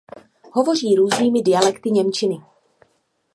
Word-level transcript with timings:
Hovoří 0.51 0.95
různými 0.95 1.41
dialekty 1.41 1.91
němčiny. 1.91 2.41